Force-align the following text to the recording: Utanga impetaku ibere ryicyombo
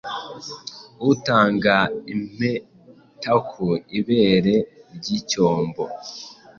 Utanga 1.11 1.75
impetaku 2.13 3.65
ibere 3.99 4.55
ryicyombo 4.95 5.83